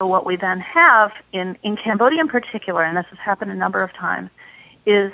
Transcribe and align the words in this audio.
So 0.00 0.08
what 0.08 0.26
we 0.26 0.36
then 0.36 0.58
have 0.58 1.12
in, 1.32 1.56
in 1.62 1.76
Cambodia 1.76 2.20
in 2.20 2.28
particular, 2.28 2.82
and 2.82 2.96
this 2.96 3.06
has 3.10 3.18
happened 3.24 3.52
a 3.52 3.54
number 3.54 3.78
of 3.78 3.92
times, 3.92 4.28
is 4.86 5.12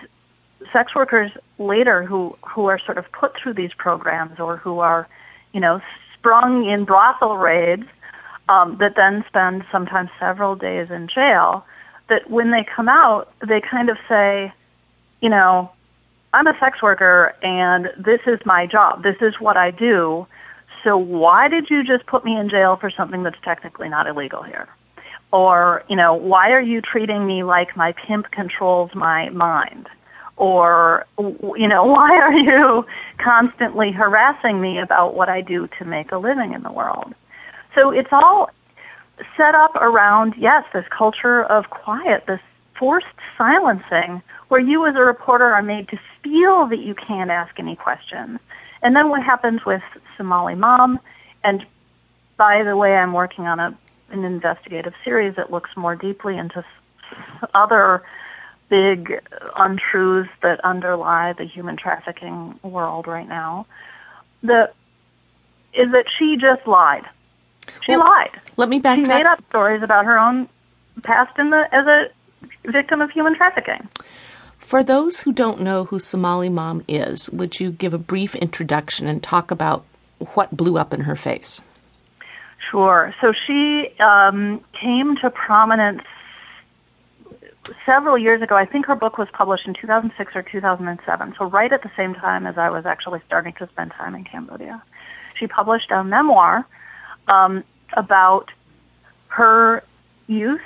sex 0.73 0.95
workers 0.95 1.31
later 1.59 2.03
who, 2.03 2.37
who 2.49 2.67
are 2.67 2.79
sort 2.79 2.97
of 2.97 3.05
put 3.13 3.33
through 3.37 3.55
these 3.55 3.73
programs 3.77 4.41
or 4.41 4.57
who 4.57 4.79
are, 4.79 5.07
you 5.53 5.61
know, 5.61 5.81
sprung 6.15 6.67
in 6.67 6.87
brothel 6.87 7.37
raids 7.37 7.85
um, 8.49 8.79
that 8.81 8.95
then 8.97 9.23
spend 9.29 9.65
sometimes 9.71 10.09
several 10.19 10.57
days 10.57 10.91
in 10.91 11.09
jail, 11.15 11.65
that 12.09 12.31
when 12.31 12.51
they 12.51 12.65
come 12.65 12.89
out, 12.89 13.33
they 13.47 13.61
kind 13.61 13.91
of 13.91 13.99
say, 14.09 14.51
you 15.21 15.29
know, 15.29 15.71
I'm 16.33 16.47
a 16.47 16.57
sex 16.59 16.83
worker 16.83 17.35
and 17.43 17.91
this 17.99 18.21
is 18.27 18.39
my 18.47 18.67
job. 18.67 19.03
This 19.03 19.17
is 19.21 19.35
what 19.41 19.59
I 19.59 19.71
do. 19.73 20.27
So 20.85 20.97
why 20.97 21.49
did 21.49 21.67
you 21.71 21.85
just 21.85 22.07
put 22.07 22.25
me 22.25 22.37
in 22.37 22.49
jail 22.49 22.77
for 22.81 22.91
something 22.91 23.23
that's 23.23 23.41
technically 23.45 23.89
not 23.89 24.07
illegal 24.07 24.43
here? 24.43 24.69
Or, 25.33 25.85
you 25.89 25.97
know, 25.97 26.15
why 26.15 26.51
are 26.51 26.61
you 26.61 26.81
treating 26.81 27.27
me 27.27 27.45
like 27.45 27.77
my 27.77 27.93
pimp 27.93 28.31
controls 28.33 28.91
my 28.95 29.29
mind? 29.31 29.89
Or, 30.37 31.07
you 31.19 31.69
know, 31.69 31.85
why 31.97 32.17
are 32.17 32.33
you 32.33 32.85
constantly 33.23 33.93
harassing 33.93 34.61
me 34.61 34.79
about 34.79 35.15
what 35.15 35.29
I 35.29 35.41
do 35.41 35.69
to 35.79 35.85
make 35.85 36.11
a 36.13 36.19
living 36.19 36.53
in 36.53 36.63
the 36.63 36.73
world? 36.73 37.15
So 37.75 37.91
it's 37.91 38.09
all 38.11 38.51
set 39.37 39.55
up 39.55 39.75
around, 39.77 40.35
yes, 40.39 40.65
this 40.73 40.85
culture 40.97 41.45
of 41.45 41.71
quiet, 41.71 42.25
this 42.27 42.41
forced 42.79 43.07
silencing, 43.37 44.23
where 44.49 44.61
you 44.61 44.87
as 44.87 44.97
a 44.97 45.01
reporter 45.01 45.45
are 45.45 45.63
made 45.63 45.89
to 45.89 45.99
feel 46.25 46.67
that 46.67 46.81
you 46.81 46.95
can't 46.95 47.31
ask 47.31 47.59
any 47.59 47.77
questions. 47.77 48.41
And 48.83 48.97
then 48.97 49.11
what 49.11 49.23
happens 49.23 49.61
with 49.67 49.83
Somaly 50.21 50.57
Mam, 50.57 51.01
and 51.43 51.65
by 52.37 52.63
the 52.63 52.77
way, 52.77 52.95
I'm 52.95 53.13
working 53.13 53.47
on 53.47 53.59
a 53.59 53.77
an 54.11 54.25
investigative 54.25 54.93
series 55.05 55.37
that 55.37 55.51
looks 55.51 55.71
more 55.77 55.95
deeply 55.95 56.37
into 56.37 56.65
other 57.55 58.03
big 58.69 59.21
untruths 59.57 60.31
that 60.43 60.61
underlie 60.65 61.33
the 61.33 61.45
human 61.45 61.77
trafficking 61.77 62.59
world 62.63 63.07
right 63.07 63.29
now. 63.29 63.67
The 64.43 64.71
is 65.73 65.93
that 65.93 66.07
she 66.19 66.37
just 66.41 66.67
lied. 66.67 67.05
She 67.85 67.93
well, 67.97 68.01
lied. 68.01 68.41
Let 68.57 68.69
me 68.69 68.79
back. 68.79 68.99
She 68.99 69.05
made 69.05 69.27
up 69.27 69.43
stories 69.49 69.83
about 69.83 70.05
her 70.05 70.19
own 70.19 70.49
past 71.03 71.39
in 71.39 71.51
the 71.51 71.65
as 71.73 71.87
a 71.87 72.71
victim 72.71 73.01
of 73.01 73.11
human 73.11 73.35
trafficking. 73.37 73.89
For 74.59 74.83
those 74.83 75.21
who 75.21 75.33
don't 75.33 75.61
know 75.61 75.85
who 75.85 75.99
Somaly 75.99 76.51
Mam 76.51 76.85
is, 76.87 77.29
would 77.31 77.59
you 77.59 77.73
give 77.73 77.93
a 77.93 77.99
brief 77.99 78.35
introduction 78.37 79.07
and 79.07 79.23
talk 79.23 79.51
about 79.51 79.85
what 80.35 80.57
blew 80.57 80.79
up 80.79 80.93
in 80.93 81.01
her 81.01 81.17
face? 81.17 81.61
Sure. 82.71 83.15
So 83.21 83.33
she 83.47 83.89
um, 83.99 84.65
came 84.81 85.17
to 85.17 85.31
prominence 85.31 86.03
several 87.85 88.19
years 88.19 88.43
ago. 88.43 88.57
I 88.57 88.67
think 88.67 88.87
her 88.87 88.95
book 88.95 89.19
was 89.19 89.29
published 89.33 89.67
in 89.67 89.75
2006 89.75 90.33
or 90.35 90.43
2007, 90.43 91.35
so 91.39 91.45
right 91.47 91.73
at 91.73 91.83
the 91.83 91.91
same 91.97 92.15
time 92.15 92.47
as 92.47 92.59
I 92.59 92.71
was 92.71 92.87
actually 92.87 93.21
starting 93.27 93.55
to 93.55 93.69
spend 93.69 93.93
time 93.93 94.15
in 94.15 94.25
Cambodia. 94.25 94.83
She 95.39 95.47
published 95.47 95.91
a 95.91 96.05
memoir 96.05 96.67
um, 97.29 97.65
about 97.97 98.51
her 99.29 99.83
youth 100.27 100.61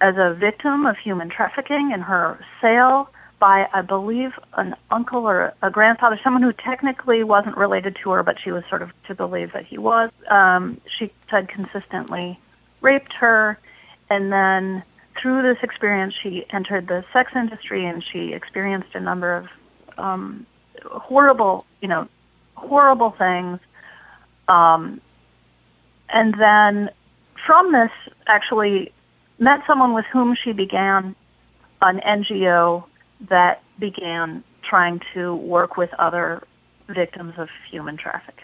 as 0.00 0.14
a 0.16 0.34
victim 0.34 0.86
of 0.86 0.96
human 0.96 1.28
trafficking 1.28 1.90
and 1.92 2.02
her 2.02 2.38
sale 2.60 3.08
by, 3.38 3.66
I 3.72 3.82
believe, 3.82 4.32
an 4.56 4.74
uncle 4.90 5.28
or 5.28 5.54
a 5.62 5.70
grandfather, 5.70 6.18
someone 6.22 6.42
who 6.42 6.52
technically 6.52 7.22
wasn't 7.22 7.56
related 7.56 7.96
to 8.02 8.10
her, 8.10 8.22
but 8.22 8.36
she 8.42 8.50
was 8.50 8.64
sort 8.68 8.82
of 8.82 8.90
to 9.06 9.14
believe 9.14 9.52
that 9.52 9.64
he 9.66 9.78
was. 9.78 10.10
Um, 10.30 10.80
she 10.98 11.12
said 11.30 11.48
consistently 11.48 12.38
raped 12.80 13.12
her, 13.14 13.58
and 14.10 14.32
then 14.32 14.82
through 15.20 15.42
this 15.42 15.62
experience, 15.62 16.14
she 16.22 16.46
entered 16.50 16.88
the 16.88 17.04
sex 17.12 17.32
industry 17.34 17.84
and 17.86 18.04
she 18.12 18.32
experienced 18.32 18.94
a 18.94 19.00
number 19.00 19.34
of 19.34 19.46
um, 19.98 20.46
horrible, 20.84 21.64
you 21.80 21.88
know, 21.88 22.08
horrible 22.54 23.14
things. 23.18 23.58
Um, 24.46 25.00
and 26.08 26.34
then 26.34 26.90
from 27.46 27.72
this, 27.72 27.90
actually 28.26 28.92
met 29.38 29.60
someone 29.66 29.94
with 29.94 30.04
whom 30.12 30.36
she 30.42 30.52
began 30.52 31.14
an 31.80 32.00
NGO 32.00 32.84
that 33.28 33.62
began 33.78 34.44
trying 34.68 35.00
to 35.14 35.34
work 35.34 35.76
with 35.76 35.90
other 35.98 36.42
victims 36.88 37.34
of 37.38 37.48
human 37.70 37.96
trafficking. 37.96 38.34